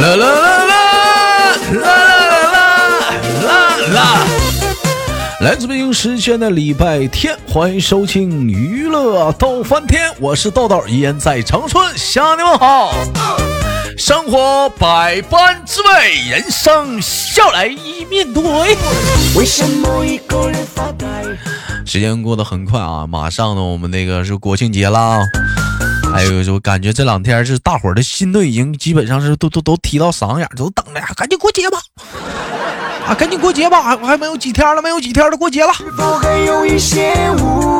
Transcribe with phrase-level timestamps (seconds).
[0.00, 2.56] 啦啦啦啦啦啦
[3.44, 3.52] 啦
[3.92, 4.26] 啦！
[5.40, 12.94] 来自北京时间的礼拜天，欢迎收听娱乐逗翻天，我是豆豆，依然在长春向你们好。
[13.98, 17.68] 生活百般滋味，人生笑来
[18.08, 18.42] 面对。
[19.36, 21.06] 为什么一个人发呆？
[21.84, 25.20] 时间过得很快啊，马上呢，我们那个是国庆节啦。
[26.12, 31.78] 还有就感觉这两天是大伙儿的心都已经基本上是都都都提到嗓子眼，都等着赶紧过节吧，
[33.06, 35.72] 啊，赶紧过节吧，还还没有几天了，没有几天了，过节了。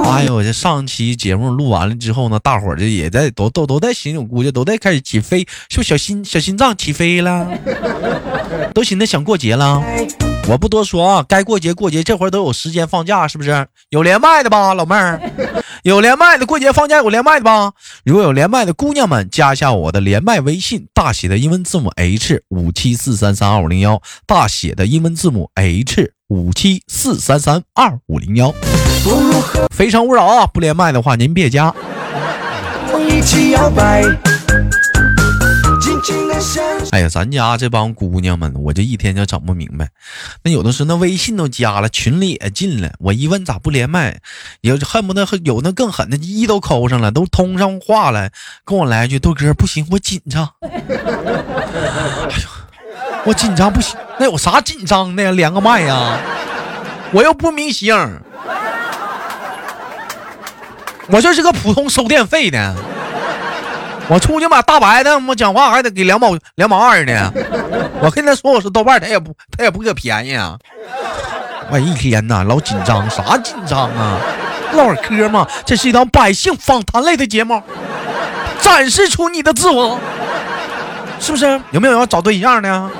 [0.04, 7.46] 哎呦，我这上期节目录完了之后呢，大伙儿这也在都都都在心，我估计都在开始起飞，就小心小心脏起飞了，
[8.72, 9.82] 都寻思想过节了。
[10.50, 13.68] 我不多说啊，该过节过节，这会儿都有时间放假，是不是？
[13.90, 15.22] 有连麦的吧，老妹儿？
[15.84, 17.72] 有连麦的，过节放假有连麦的吧？
[18.04, 28.52] 如果有连麦的姑娘们，加一下我的连麦微信，大写的英文字母 H 五七四三三二五零幺，大写的英文字母 H 五七四三三二五零幺。
[29.72, 30.48] 非诚勿扰啊！
[30.48, 31.72] 不连麦的话，您别加。
[36.90, 39.88] 哎呀，咱家这帮姑娘们，我这一天就整不明白。
[40.42, 44.20] 那有的时候那微信都加了，群里也进了，我一问咋不连麦，
[44.60, 48.30] 也恨不得有那更狠的，一都扣上了，都通上话了，
[48.64, 50.48] 跟我来一句豆哥不行，我紧张。
[50.62, 50.68] 哎
[52.26, 52.48] 呦，
[53.24, 55.30] 我紧张不行，那有啥紧张的呀？
[55.30, 56.18] 连个麦呀，
[57.12, 57.94] 我又不明星，
[61.06, 62.74] 我就是个普通收电费的。
[64.10, 67.32] 我出去买大白的，我讲话还得给两毛两毛二呢。
[68.02, 70.58] 我跟他说我是豆瓣，他也不他也不给便宜啊。
[71.70, 74.18] 我一天呐老紧张，啥紧张啊？
[74.72, 75.46] 唠会嗑嘛。
[75.64, 77.62] 这是一档百姓访谈类的节目，
[78.60, 79.96] 展示出你的自我，
[81.20, 81.60] 是不是？
[81.70, 82.90] 有没有要找对象的？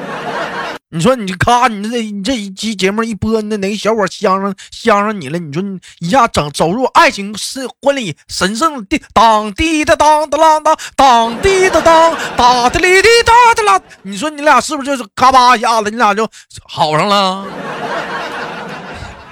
[0.92, 5.38] 你说你咔，你这你这一期节目一播，那哪个小伙相上相上你了？
[5.38, 16.28] 你说你一下整走入爱情是婚礼神圣的当滴的当的啷当当滴的当哒的哩滴哒的啦，你说你俩是不是就是嘎巴一下子，你俩就
[16.64, 17.46] 好上了？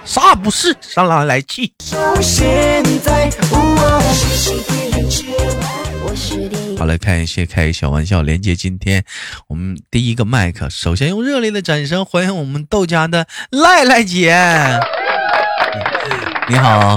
[0.05, 0.77] 啥也不是？
[0.81, 1.73] 上来来气。
[6.79, 9.03] 好来看一些开小玩笑，连接今天
[9.49, 10.71] 我们第一个麦克。
[10.71, 14.33] 首先用热烈的掌声欢迎我们豆家的赖赖姐。
[16.49, 16.97] 你好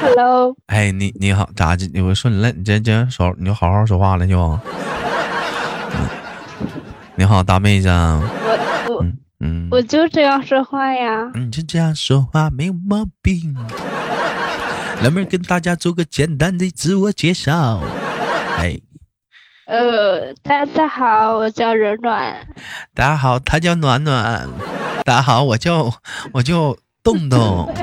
[0.00, 0.54] ，Hello。
[0.66, 1.90] 哎，你你好，咋子？
[2.00, 4.60] 我说你赖，你这这说，你就好好说话了就。
[7.16, 7.88] 你好，大妹子。
[7.88, 9.04] 我我
[9.40, 11.32] 嗯，我就这样说话呀。
[11.34, 13.56] 你就这样说话没有毛病。
[15.00, 17.80] 能不能跟大家做个简单的自我介绍？
[18.58, 18.76] 哎，
[19.66, 22.46] 呃，大家好，我叫软软。
[22.94, 24.48] 大家好，他叫暖暖。
[25.04, 25.92] 大家好，我叫
[26.32, 27.72] 我叫洞洞。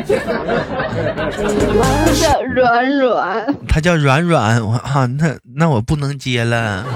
[2.20, 3.56] 叫软软。
[3.68, 6.86] 他叫软软，我啊，那那我不能接了。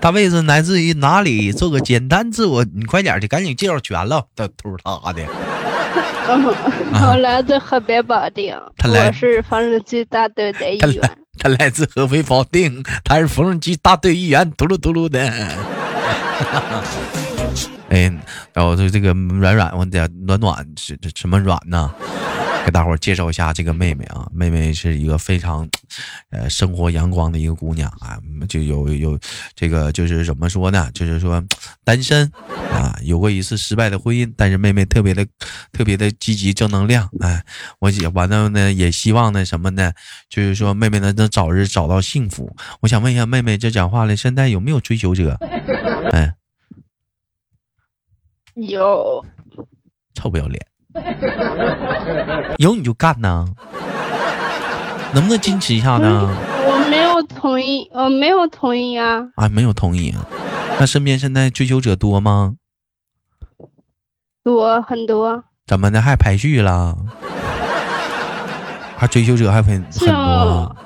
[0.00, 1.52] 大妹子来自于哪里？
[1.52, 4.24] 做个简单自我，你快点的，赶紧介绍全了。
[4.34, 5.22] 他秃他的，
[6.26, 11.10] 我来自河北保定，我是缝纫机大队的一员。
[11.38, 15.20] 他来自合肥保定，他是缝纫机大队一员，嘟噜嘟噜的。
[17.90, 18.10] 哎，
[18.54, 21.92] 然后就这个软软，我的暖暖是什么软呢？
[22.64, 25.68] 给大伙介绍一下这个妹妹啊，妹妹是一个非常，
[26.30, 29.18] 呃，生活阳光的一个姑娘啊，就有有
[29.54, 30.90] 这个就是怎么说呢？
[30.92, 31.42] 就是说
[31.84, 32.30] 单身
[32.72, 35.26] 啊，有过一次失败的婚姻，但是妹妹特别的
[35.72, 37.42] 特别的积极正能量，哎，
[37.80, 39.92] 我也完了呢，也希望呢什么呢？
[40.28, 42.54] 就是说妹妹呢能早日找到幸福。
[42.80, 45.36] 我想问一下妹妹，这讲话了，现在有没有追求者？
[46.12, 46.34] 哎，
[48.54, 49.24] 有，
[50.14, 50.69] 臭不要脸。
[52.58, 53.44] 有你就干呐，
[55.14, 56.28] 能不能矜持一下呢？
[56.66, 59.20] 我没有同意，我没有同意啊！
[59.36, 60.26] 啊，没有同意啊？
[60.78, 62.54] 那身边现在追求者多吗？
[64.42, 65.44] 多很多。
[65.66, 66.00] 怎么的？
[66.00, 66.96] 还排序了？
[68.96, 70.76] 还追求者还很很多？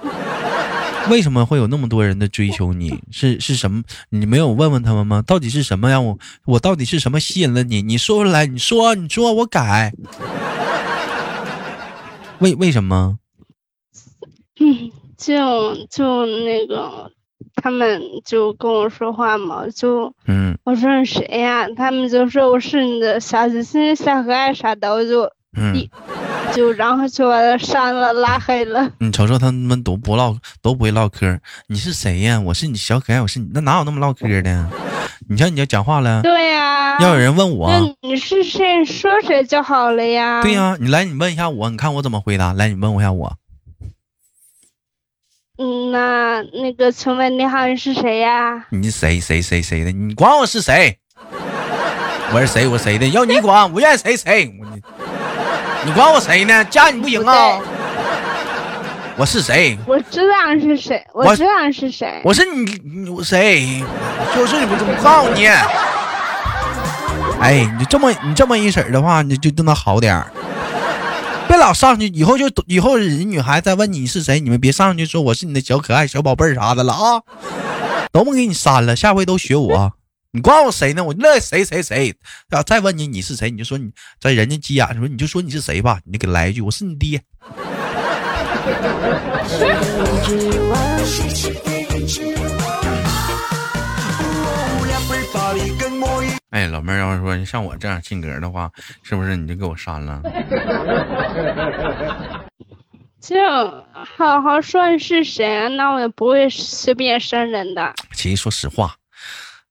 [1.11, 2.99] 为什么会有那么多人的追求你？
[3.12, 3.83] 是是什么？
[4.11, 5.23] 你没有问问他们吗？
[5.27, 7.83] 到底是什么让我我到底是什么吸引了你？
[7.83, 9.93] 你说出来，你说你说我改。
[12.41, 13.19] 为为什么？
[14.61, 17.11] 嗯，就就那个，
[17.56, 21.67] 他们就跟我说话嘛，就嗯，我说你谁呀？
[21.77, 25.23] 他们就说我是你的小心心、小可爱啥的，我就
[25.56, 25.75] 嗯，
[26.55, 28.91] 就然后就把他删了拉黑了。
[29.01, 31.41] 你瞅瞅他们都不唠，都不会唠嗑。
[31.67, 32.39] 你是谁呀？
[32.41, 34.67] 我是你小可爱，我是你，那哪有那么唠嗑的？
[35.29, 36.23] 你瞧你要讲话了。
[36.23, 36.99] 对呀。
[37.01, 40.43] 要有人问我，你是谁说谁就好了呀。
[40.43, 42.53] 对呀，你来，你问一下我，你看我怎么回答。
[42.53, 43.37] 来，你问我一下我。
[45.59, 48.67] 嗯，那那个，请问你好，你是谁呀？
[48.71, 49.91] 你谁谁谁谁的？
[49.91, 50.99] 你管我是谁？
[52.33, 52.67] 我是谁？
[52.69, 53.09] 我谁的？
[53.09, 54.47] 要你管，我愿意谁谁。
[54.47, 54.83] 你
[55.84, 56.64] 你管我谁呢？
[56.64, 57.58] 加你不行啊！
[59.16, 59.78] 我是谁？
[59.86, 62.20] 我知道是谁，我知道是谁。
[62.25, 63.84] 我是你，你谁？
[64.34, 65.46] 就是你，我告诉你。
[67.40, 70.26] 哎，你这么你这么一式的话，你就就能好点儿。
[71.46, 77.20] 别老上去，以后就以后人女孩再问你是谁，你们别上去说我是你的小可爱、小宝贝儿啥的了啊！
[78.10, 79.92] 都不给你删了，下回都学我。
[80.36, 81.04] 你管我谁呢？
[81.04, 82.12] 我那谁谁谁
[82.50, 83.88] 要再问你你是谁，你就说你
[84.19, 87.22] 在人家急眼的时候，你就说你是谁吧，你就给来一句我是你爹。
[96.50, 98.69] 哎，老妹儿，要是说像我这样性格的话，
[99.04, 100.20] 是不是你就给我删了？
[103.20, 103.36] 就
[103.92, 107.94] 好好说是谁，那我也不会随便删人的。
[108.12, 108.96] 其实说实话。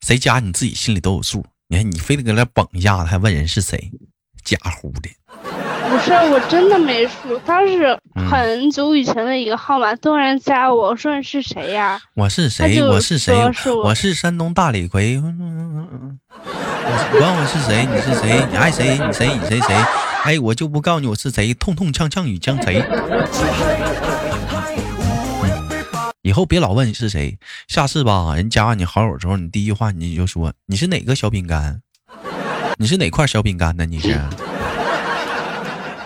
[0.03, 3.89] 谁加你自己心里都有数，你看你非得搁那绷一下子，还问人是谁，
[4.43, 5.09] 假乎的。
[5.89, 7.97] 不是，我真的没数，他是
[8.29, 12.01] 很久以前的一个号码，突然加我，我说你是谁呀？
[12.15, 12.83] 我是谁？
[12.83, 13.33] 我是谁？
[13.85, 15.21] 我是山东大李逵。
[15.21, 15.33] 管
[17.37, 17.87] 我是谁？
[17.89, 18.45] 你是谁？
[18.51, 18.97] 你爱谁？
[18.97, 19.27] 你谁？
[19.27, 19.73] 你谁谁？
[20.25, 22.83] 哎，我就不告诉你我是谁，痛痛呛呛与将贼。
[26.25, 27.37] 以后别老问你是谁，
[27.67, 31.81] 下次吧，人加你好友之后，你第一句话你就说你是哪个小饼干，
[32.77, 33.85] 你是哪块小饼干呢？
[33.85, 34.11] 你是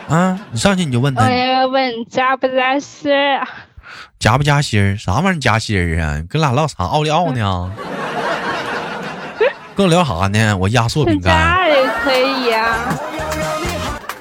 [0.09, 0.39] 啊？
[0.51, 1.23] 你上去你就问他。
[1.23, 3.47] 我要问加不加心儿？
[4.17, 4.97] 加不加心儿？
[4.97, 6.23] 啥玩意儿加心儿啊？
[6.27, 7.71] 跟俩唠啥奥利奥呢？
[9.77, 10.57] 跟我聊啥呢？
[10.57, 11.31] 我压缩饼干。
[11.31, 12.99] 加也可以呀。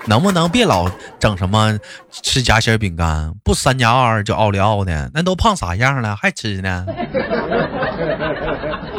[0.07, 0.89] 能不能别老
[1.19, 1.79] 整什么
[2.11, 3.33] 吃夹心饼干？
[3.43, 6.87] 不三加二就奥利奥的，那都胖啥样了还吃呢？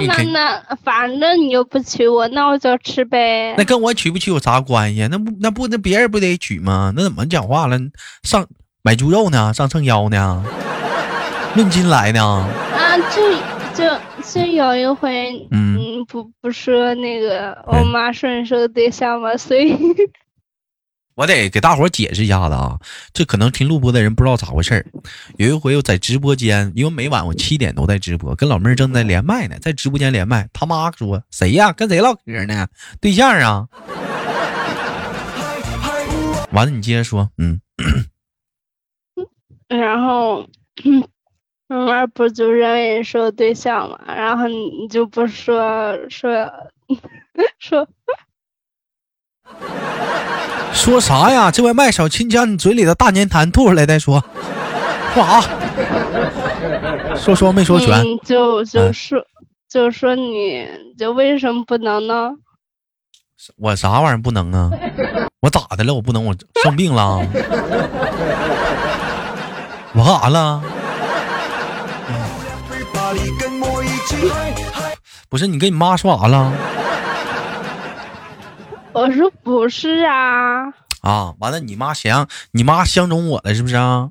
[0.07, 3.55] 那那反正你又不娶我，那我就吃呗。
[3.57, 5.07] 那跟我娶不娶有啥关系？
[5.07, 6.93] 那不那不那别人不得娶吗？
[6.95, 7.77] 那怎么讲话了？
[8.23, 8.45] 上
[8.83, 9.53] 买猪肉呢？
[9.53, 10.43] 上秤腰呢？
[11.55, 12.21] 论斤来呢？
[12.21, 13.33] 啊，就
[13.73, 19.35] 就就有一回，嗯，不不说那个我妈说你是个对象吗？
[19.37, 19.75] 所以。
[21.17, 22.79] 我得给大伙解释一下子啊，
[23.11, 24.85] 这可能听录播的人不知道咋回事儿。
[25.37, 30.47] 有一回我在直播间，因为每晚我七点都在直播，跟老妹儿正在连麦呢，在直播间连麦。
[30.53, 31.73] 他妈说谁呀？
[31.73, 32.67] 跟谁唠嗑呢？
[33.01, 33.67] 对象啊？
[36.53, 37.59] 完了，你接着说，嗯。
[39.67, 40.47] 然后，
[41.67, 43.99] 二不就认为说对象嘛？
[44.05, 46.47] 然后你就不说说
[47.57, 47.87] 说。
[50.73, 51.49] 说啥呀？
[51.51, 54.23] 这位麦小青将你嘴里的大粘痰吐出来再说。
[55.13, 55.41] 说啥？
[57.15, 58.03] 说说没说全？
[58.23, 59.19] 就就说
[59.69, 60.67] 就说你
[60.97, 62.31] 就为什么不能呢？
[63.57, 64.71] 我啥玩意儿不能啊？
[65.41, 65.93] 我咋的了？
[65.93, 66.25] 我不能？
[66.25, 67.17] 我生病了？
[69.93, 70.61] 我干啥了？
[75.29, 76.51] 不是你跟你妈说啥了？
[78.97, 80.73] 我说不是啊！
[81.01, 84.09] 啊，完了，你妈想你妈相中我了是不是啊？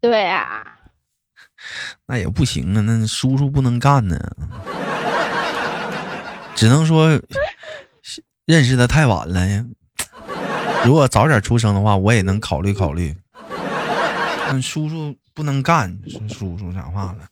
[0.00, 0.64] 对啊。
[2.06, 4.18] 那也不行啊，那叔叔不能干呢。
[6.54, 7.20] 只能说
[8.46, 9.62] 认识的太晚了呀。
[10.86, 13.14] 如果早点出生的话，我也能考虑考虑。
[14.48, 15.98] 那叔叔不能干，
[16.30, 17.28] 叔叔讲话了。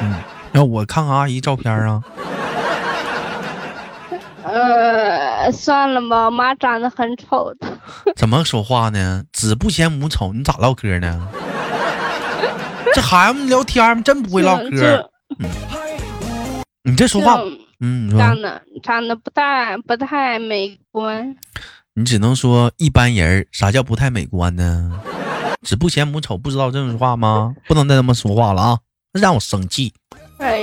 [0.00, 0.18] 嗯，
[0.54, 2.02] 要我看看阿姨照片啊。
[4.44, 7.66] 呃，算了吧，我妈长得很丑的。
[8.14, 9.24] 怎么说话呢？
[9.32, 11.28] 子不嫌母丑，你咋唠嗑呢？
[12.94, 15.10] 这孩子们聊天真不会唠嗑。
[16.82, 17.40] 你这说话，
[17.80, 21.34] 嗯，长得长得不太不太美观。
[21.94, 23.46] 你只能说一般人。
[23.50, 24.92] 啥叫不太美观呢？
[25.62, 27.54] 子不嫌母丑，不知道这种话吗？
[27.66, 28.78] 不能再这么说话了啊！
[29.12, 29.94] 让我生气。
[30.38, 30.62] 哎，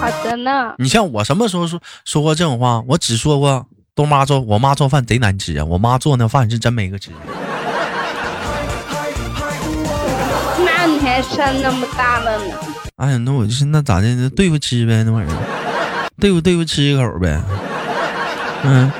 [0.00, 0.74] 好的呢。
[0.78, 2.82] 你像我什么时候说说过这种话？
[2.86, 5.64] 我只说过豆妈做我妈做饭贼难吃啊！
[5.64, 7.10] 我妈做那饭是真没个吃。
[10.64, 12.54] 那你还生那么大了呢？
[12.96, 14.30] 哎呀，那我就是那咋的？
[14.30, 15.36] 对付吃呗，那玩意儿，
[16.20, 17.40] 对付对付吃一口呗。
[18.62, 18.90] 嗯，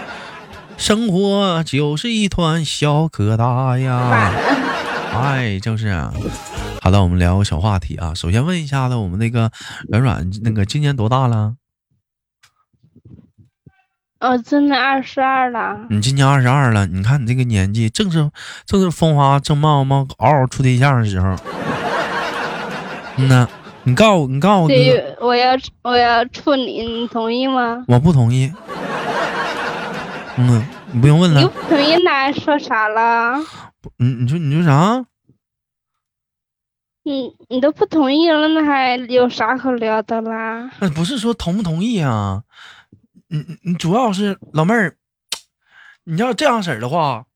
[0.76, 4.32] 生活就是一团小疙瘩呀。
[5.14, 6.12] 哎，就是啊。
[6.86, 8.14] 好的，我们聊个小话题啊。
[8.14, 9.50] 首先问一下子，我们那个
[9.88, 11.56] 软软，那个今年多大了？
[14.20, 15.80] 我今年二十二了。
[15.90, 18.30] 你今年二十二了，你看你这个年纪，正是
[18.66, 21.34] 正是风华正茂嘛，嗷嗷处对象的时候。
[23.18, 23.48] 嗯呐，
[23.82, 27.84] 你告诉你告诉你，我要我要处你，你同意吗？
[27.88, 28.52] 我不同意。
[30.36, 31.40] 嗯，你不用问了。
[31.40, 33.40] 你不同意那说啥了？
[33.96, 35.04] 你你说你说啥？
[37.06, 40.68] 你你都不同意了，那还有啥可聊的啦？
[40.80, 42.42] 那不是说同不同意啊？
[43.28, 44.96] 你你你主要是老妹儿，
[46.02, 47.26] 你要这样式儿的话，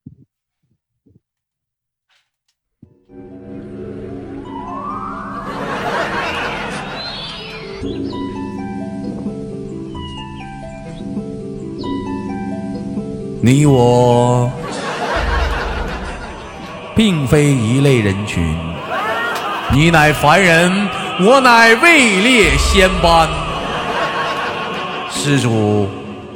[13.40, 14.50] 你我
[16.96, 18.79] 并非一类人群。
[19.72, 20.88] 你乃凡人，
[21.20, 23.28] 我乃位列仙班。
[25.08, 25.88] 施主，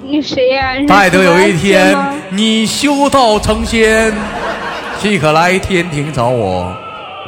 [0.04, 0.74] 你谁呀？
[0.86, 1.96] 待得有一天
[2.30, 4.14] 你修道成仙，
[5.00, 6.72] 即可来天庭找我。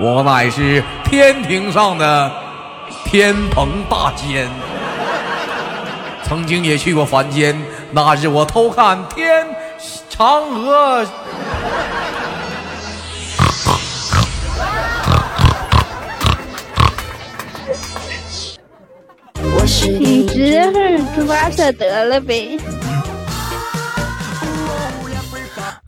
[0.00, 2.30] 我乃是天庭上的
[3.04, 4.48] 天蓬大仙，
[6.22, 7.60] 曾经也去过凡间。
[7.90, 9.44] 那日我偷看天
[10.08, 11.04] 嫦娥。
[19.66, 22.56] 你直接是猪八戒得了呗。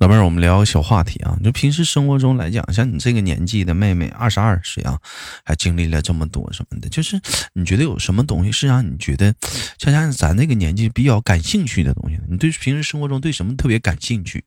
[0.01, 1.39] 老妹儿，我们聊个小话题啊。
[1.45, 4.99] 就平时生活中来讲，像你这个年纪的妹妹，二十二岁啊，
[5.45, 7.21] 还经历了这么多什么的，就是
[7.53, 9.33] 你觉得有什么东西是让你觉得，
[9.79, 12.19] 像像咱那个年纪比较感兴趣的东西？
[12.29, 14.45] 你对平时生活中对什么特别感兴趣？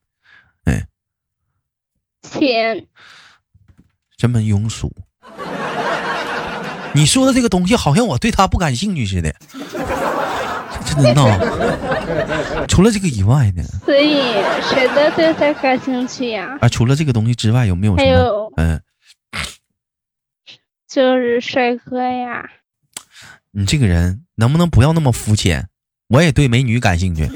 [0.66, 0.88] 哎，
[2.22, 2.86] 钱。
[4.18, 4.94] 这么庸俗。
[6.94, 9.34] 你说的这个东西好像我对他不感兴趣似的，
[10.86, 11.28] 真的闹？
[12.68, 13.64] 除了这个以外呢？
[13.86, 14.22] 所以
[14.62, 16.58] 谁都对他感兴趣呀？
[16.62, 17.96] 啊，除了这个东西之外，有没有？
[17.96, 18.82] 还有，嗯，
[20.90, 22.50] 就是帅哥呀。
[23.52, 25.68] 你这个人能不能不要那么肤浅？
[26.10, 27.30] 我也对美女感兴趣。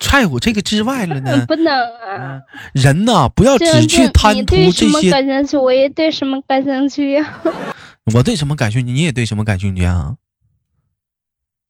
[0.00, 1.44] 在我这个之外了呢？
[1.48, 2.38] 不能啊！
[2.74, 5.10] 人呐，不要只去贪图这些。
[5.10, 5.56] 感兴趣？
[5.56, 7.40] 我也对什么感兴趣呀？
[8.14, 10.16] 我对什么感兴趣，你也对什么感兴趣啊？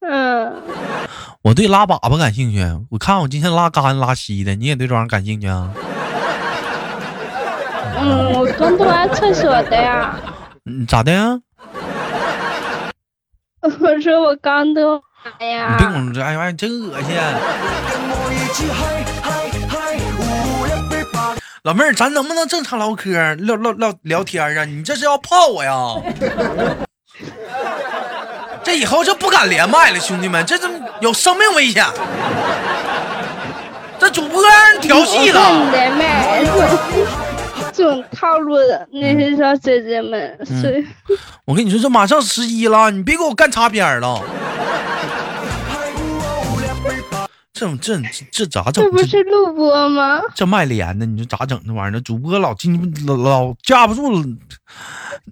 [0.01, 0.61] 嗯，
[1.43, 2.59] 我对拉粑粑感兴趣。
[2.89, 5.71] 我看我今天拉干拉稀的，你也对这玩意儿感兴趣啊？
[7.99, 10.15] 嗯，我刚蹲完厕所的呀。
[10.65, 11.39] 嗯，咋的呀？
[13.61, 15.01] 我说我刚蹲完
[15.49, 15.77] 呀！
[15.77, 17.15] 你别跟我这哎呀，真恶心。
[21.63, 24.65] 老妹儿，咱能不能正常唠嗑、唠唠聊聊天啊？
[24.65, 25.95] 你这是要泡我呀？
[28.61, 31.85] 这以后就不敢连麦了，兄弟们，这这有生命危险。
[33.97, 35.71] 这主播让人调戏了。
[35.71, 36.43] 连麦，
[37.71, 40.85] 这种套路的那些小姐姐们，是。
[41.45, 44.21] 我跟你说，这马上十一了，你别给我干擦边了。
[47.79, 48.83] 这这这咋整？
[48.83, 50.21] 这不是录播吗？
[50.35, 51.61] 这卖脸的，你说咋整？
[51.65, 54.11] 这玩意儿，主播老进老老架不住，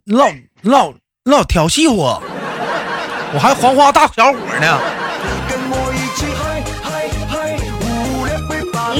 [0.06, 0.28] 老
[0.62, 0.94] 老
[1.26, 2.22] 老调戏我，
[3.34, 4.80] 我还黄花大小伙呢。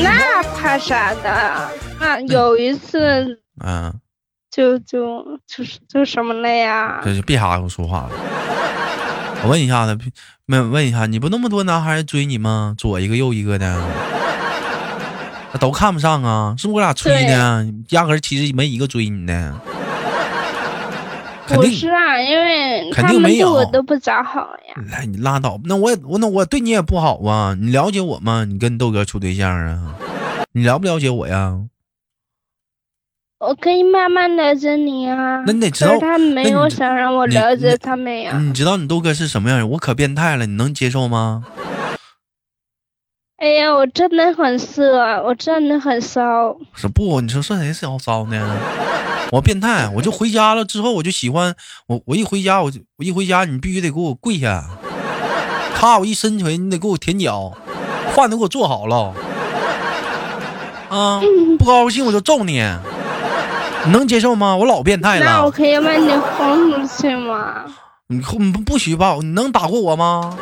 [0.04, 1.70] 那怕啥的？
[2.00, 3.94] 那，有一次，嗯，
[4.50, 7.02] 就就就是就什么了呀？
[7.04, 8.12] 这就别瞎跟我说话了。
[9.44, 9.98] 我问一下子，
[10.48, 12.76] 问问一下，你不那么多男孩追你吗？
[12.78, 13.82] 左一个右一个的，
[15.52, 16.54] 那都看不上啊！
[16.58, 17.68] 是不是我俩吹的？
[17.90, 19.56] 压根其实没一个追你的。
[21.48, 24.84] 不是啊，因为肯定没有，我都不咋好呀。
[24.90, 25.60] 来，你拉倒！
[25.66, 27.56] 那我我那我对你也不好啊！
[27.60, 28.46] 你了解我吗？
[28.46, 29.96] 你跟豆哥处对象啊？
[30.54, 31.58] 你了不了解我呀？
[33.42, 38.38] 我可以慢慢了解你啊，那你得知道他没有想让我了解他们呀。
[38.38, 39.68] 你知道你豆哥是什么样人？
[39.68, 41.44] 我可变态了，你能接受吗？
[43.38, 46.56] 哎呀，我真的很色，我真的很骚。
[46.76, 47.20] 是不？
[47.22, 48.60] 你说算谁骚骚呢？
[49.32, 51.56] 我变态，我就回家了之后，我就喜欢
[51.88, 54.64] 我，我一回家，我就我一回家，你必须得给我跪下，
[55.74, 57.52] 咔，我一伸腿，你得给我舔脚，
[58.14, 59.16] 饭都给我做好了，
[60.90, 61.20] 啊，
[61.58, 62.64] 不高兴我就揍你。
[63.86, 64.56] 你能接受吗？
[64.56, 65.26] 我老变态了。
[65.26, 67.64] 那我可以把你轰出去吗？
[68.08, 69.16] 你不不许吧？
[69.22, 70.38] 你能打过我吗？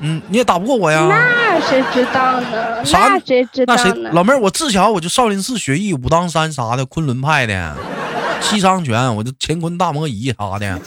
[0.00, 1.06] 嗯，你也打不过我呀。
[1.08, 1.16] 那
[1.58, 2.82] 那谁知道呢？
[2.92, 4.10] 那谁知道呢？
[4.12, 7.74] 老妹儿，我自小我就少林寺学艺，武当山啥的，昆仑派的，
[8.40, 10.78] 西伤拳，我就乾坤大挪移啥的。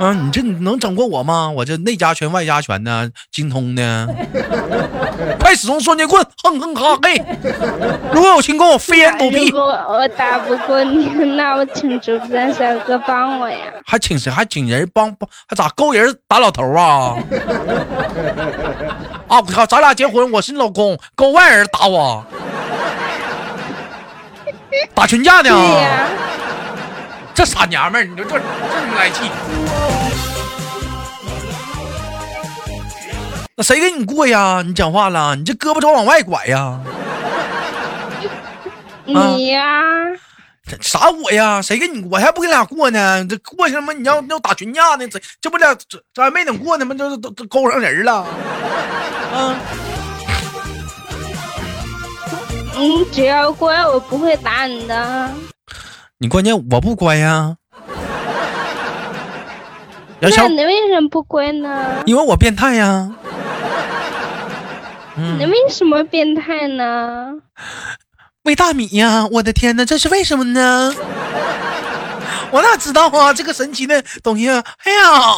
[0.00, 1.50] 啊，你这能整过我吗？
[1.54, 4.08] 我这内家拳外家拳呢，精通的。
[5.38, 7.22] 快使用双截棍，哼哼哈嘿！
[8.10, 9.48] 如果有情况，我飞檐走壁。
[9.48, 13.58] 如果我打不过你，那我请直播小哥帮我呀。
[13.84, 14.32] 还请谁？
[14.32, 15.28] 还请人帮帮？
[15.46, 17.18] 还咋勾人打老头啊？
[19.28, 19.36] 啊！
[19.36, 22.24] 我靠，咱俩结婚，我是你老公，勾外人打我，
[24.94, 25.50] 打群架呢？
[27.32, 29.30] 这傻娘们儿，你说这这么来气？
[33.60, 34.62] 那谁跟你过呀？
[34.66, 36.80] 你讲话了，你这胳膊肘往外拐呀？
[39.04, 39.82] 你呀？
[40.80, 41.60] 啥我呀？
[41.60, 42.08] 谁跟你？
[42.10, 43.22] 我还不跟俩过呢？
[43.26, 43.92] 这过去么？
[43.92, 45.06] 你要要打群架呢？
[45.08, 46.94] 这这不俩这这还没等过呢吗？
[46.96, 48.24] 这都都勾上人了。
[49.34, 49.54] 啊！
[52.78, 55.30] 你只要乖，我不会打你的。
[56.16, 57.56] 你关键我不乖呀。
[60.18, 62.02] 那你为什么不乖呢？
[62.06, 63.12] 因为我变态呀。
[65.38, 67.32] 你为什么变态呢？
[68.44, 69.26] 喂大米呀！
[69.30, 70.94] 我的天哪，这是为什么呢？
[72.50, 73.32] 我哪知道啊？
[73.34, 74.48] 这个神奇的东西！
[74.48, 75.36] 哎呀，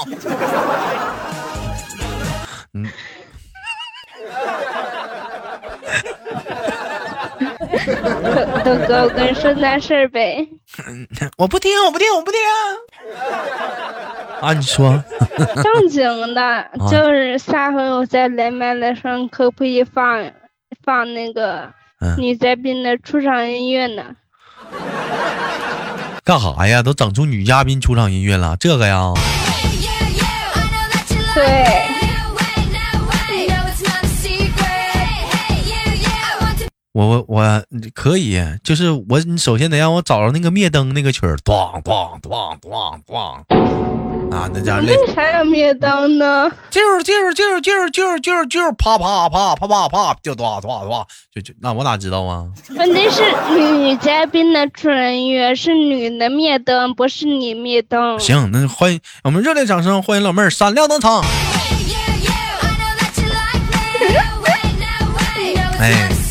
[2.74, 2.88] 嗯。
[8.64, 10.48] 豆哥，我跟你说件事呗。
[11.36, 12.40] 我不听，我不听，我不听。
[14.40, 15.02] 啊，你说。
[15.62, 16.02] 正经
[16.34, 20.30] 的，就是下回我在连麦的时候，可不可以放
[20.84, 21.70] 放那个
[22.18, 24.02] 女嘉宾的出场音乐呢？
[26.24, 26.82] 干啥呀？
[26.82, 28.56] 都整出女嘉宾出场音乐了？
[28.58, 29.12] 这个呀？
[31.34, 31.91] 对。
[36.92, 37.62] 我我我
[37.94, 46.50] 可以，就是我，你首先得让我找着那个灭灯那个曲儿，咣咣咣咣咣，啊，那家为啥要灭灯呢？
[46.70, 52.44] 就是就是就是就是就是就是就是啪啪啪啪啪啪，就咚咚咚，就就那我哪知道啊？
[52.76, 53.22] 问题是
[53.56, 58.20] 女嘉宾的出场音乐是女的灭灯，不是你灭灯。
[58.20, 61.24] 行，那欢迎我们热烈掌声欢迎老妹儿闪亮登场。
[65.80, 66.21] 哎。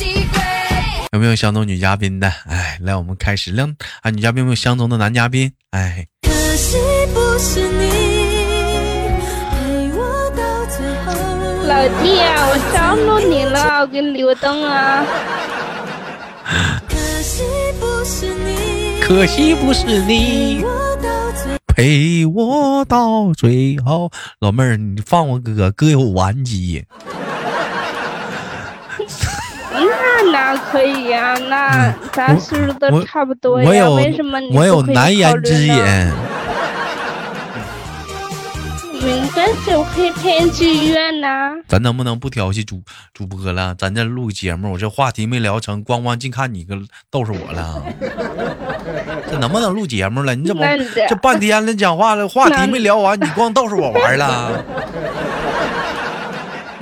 [1.13, 2.31] 有没有相中女嘉宾的？
[2.45, 4.09] 哎，来，我们开始亮啊！
[4.11, 5.51] 女嘉宾有没有相中的男嘉宾？
[5.71, 6.07] 哎。
[11.67, 15.05] 老弟啊，我相中你了，我给你留灯啊。
[16.87, 17.43] 可惜
[17.77, 20.63] 不是你，可惜不是你，
[21.67, 24.09] 陪我到最后。
[24.39, 26.85] 老妹儿，你放我哥，哥有顽疾。
[30.31, 35.75] 那可以呀，那咱岁数都差不多呀，为什么你我有难言之隐。
[39.03, 41.27] 没关系，我可以陪你去医院呢。
[41.67, 42.83] 咱能不能不调戏主
[43.15, 43.73] 主播了？
[43.73, 46.77] 咱这录节目，我这话题没聊成，光光净看你个
[47.09, 47.81] 逗死我了。
[49.27, 50.35] 这能不能录节目了？
[50.35, 50.63] 你怎么
[51.09, 54.63] 这半天了讲话了，话题没聊完，你光逗死我玩了？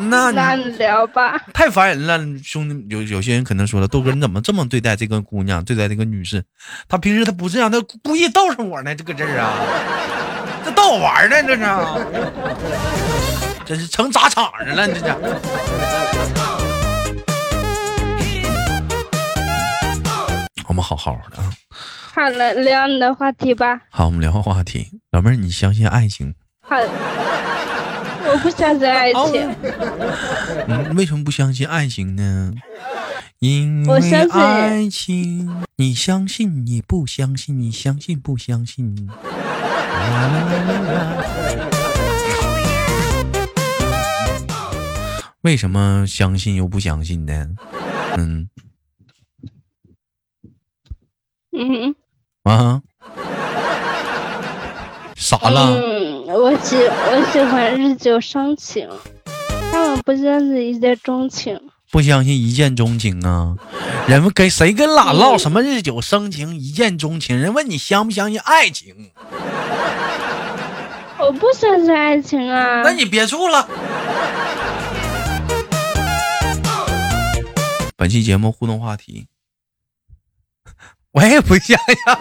[0.08, 2.86] 那你聊吧，太烦人了，兄弟。
[2.90, 6.44] 有有些人可能说了，豆哥你怎么这么对待这个姑娘，对待这个女士？
[6.88, 9.54] 她平时她不这样，她故意逗上我呢，这个这儿啊，
[10.64, 11.62] 这逗我玩呢，这是，
[13.66, 15.04] 真是成砸场子了，这是。
[20.68, 21.52] 我们好好的啊。
[22.14, 23.82] 好了，聊你的话题吧。
[23.90, 24.88] 好，我们聊话题。
[25.12, 26.34] 老妹儿，你相信爱情？
[26.62, 26.78] 好。
[28.32, 29.56] 我不相信爱情。
[30.68, 32.54] 嗯 为什么不相信爱情呢？
[33.40, 36.66] 因为爱情，你相信？
[36.66, 37.58] 你不相信？
[37.60, 39.10] 你相信不相信？
[45.42, 47.48] 为什么相信又不相信呢？
[48.18, 48.50] 嗯。
[51.54, 51.96] 嗯。
[52.44, 52.82] 啊。
[55.16, 56.19] 傻了。
[56.32, 58.88] 我喜 我喜欢日久生情，
[59.72, 61.60] 但我不相信一见钟情。
[61.92, 63.56] 不相信一见钟情啊？
[64.08, 67.36] 人们跟谁跟俩唠什么日久生情、一见钟情？
[67.36, 69.10] 人问你相不相信爱情？
[71.18, 72.84] 我不相信爱情啊。
[72.84, 73.68] 那你别处了。
[77.98, 79.26] 本期节目互动话题，
[81.12, 81.98] 我也不相信。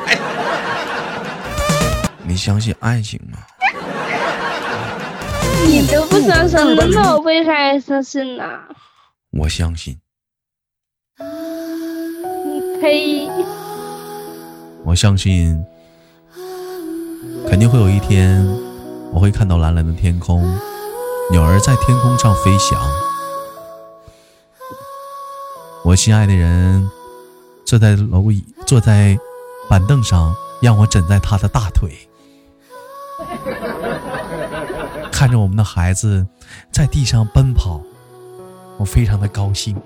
[2.27, 3.39] 你相信爱情吗？
[5.67, 6.59] 你都不相信，
[6.93, 8.45] 那我为啥要相信呢？
[9.33, 9.99] 我相信。
[11.19, 13.29] 你呸！
[14.85, 15.65] 我相信，
[17.49, 18.47] 肯定会有一天，
[19.13, 20.43] 我会看到蓝蓝的天空，
[21.31, 22.79] 鸟儿在天空上飞翔。
[25.85, 26.89] 我心爱的人
[27.65, 29.19] 坐在楼椅，坐在
[29.69, 32.08] 板凳上，让我枕在他的大腿，
[35.13, 36.27] 看着我们的孩子
[36.73, 37.81] 在地上奔跑，
[38.79, 39.77] 我非常的高兴。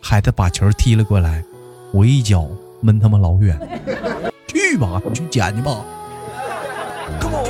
[0.00, 1.44] 孩子把球踢了过来。
[1.92, 2.46] 我一脚
[2.80, 3.58] 闷他妈老远，
[4.46, 5.84] 去吧，去捡去吧。
[7.20, 7.44] Come on,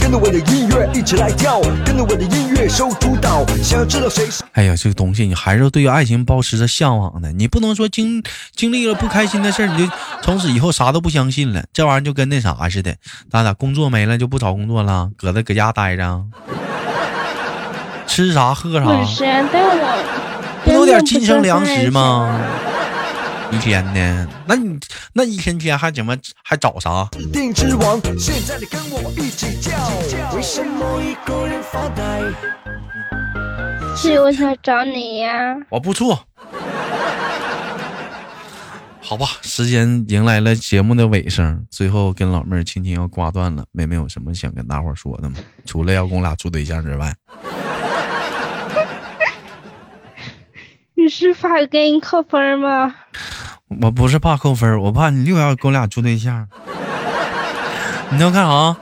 [0.00, 3.44] 跟着我的音乐一起来跳，跟着我的音乐收主导。
[3.62, 4.44] 想要知道谁是？
[4.52, 7.32] 哎呀，这个东西你还是对于爱情保持着向往的。
[7.32, 8.22] 你不能说经
[8.54, 11.64] 经历了不开心的事你就从此以后啥都不相信了。
[11.72, 12.94] 这玩意儿就跟那啥似的，
[13.30, 16.22] 咱俩工作没了就不找工作了，搁这搁家待着。
[18.06, 18.86] 吃啥喝啥？
[20.64, 22.40] 不有点晋升粮食吗？
[23.50, 24.28] 一天呢？
[24.46, 24.78] 那你
[25.12, 27.08] 那一天天还怎么还找啥？
[33.96, 35.56] 是我想找你呀。
[35.70, 36.26] 我不错。
[39.00, 43.64] 好吧，时间迎来了节目的尾声，最后跟老妹儿轻轻要挂断了。
[43.70, 45.36] 妹妹有什么想跟大伙说的吗？
[45.64, 47.14] 除了要跟我俩处对象之外。
[50.98, 52.92] 你是发给你扣分吗？
[53.80, 56.46] 我不是怕扣分，我怕你又要跟我俩处对象。
[58.10, 58.76] 你要干啥？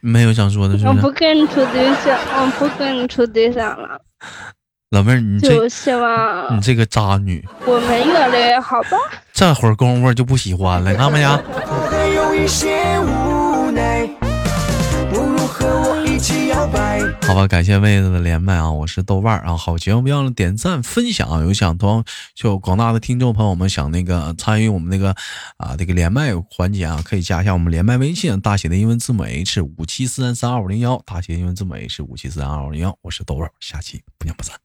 [0.00, 4.00] 没有想说的是我不跟你处对象，我不跟你处对象了。
[4.90, 8.96] 老妹儿，你就希望你这个渣女，我们越来越好吧。
[9.32, 11.28] 这会儿功夫就不喜欢了，看没见？
[17.22, 18.70] 好吧，感谢妹子的连麦啊！
[18.70, 21.40] 我是豆瓣儿啊，好节目别忘了点赞分享啊。
[21.40, 25.14] 有想同就广大的听众朋友们想那个参与我们那个
[25.56, 32.96] 啊这个连麦环节啊，可以加一下我们连麦微信，大写的英文字母 H 五七四三三二五零幺，大写英文字母 H 五七四三二五零幺。
[33.02, 34.56] 我是豆瓣儿，下期不见不散。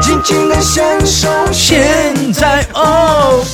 [0.00, 3.44] 尽情的享受现在哦。